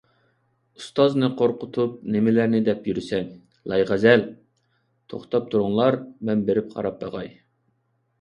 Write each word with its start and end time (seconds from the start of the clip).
ئۇستازنى 0.83 1.27
قورقۇتۇپ 1.41 1.91
نېمىلەرنى 2.15 2.61
دەپ 2.69 2.87
يۈرىسەن، 2.91 3.27
لايغەزەل! 3.73 4.23
توختاپ 5.13 5.53
تۇرۇڭلار، 5.53 5.99
مەن 6.31 6.43
بېرىپ 6.49 6.73
قاراپ 6.77 6.99
باقاي. 7.05 7.31